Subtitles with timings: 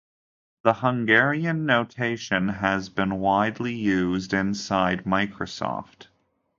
[0.63, 6.07] The Hungarian notation has been widely used inside Microsoft.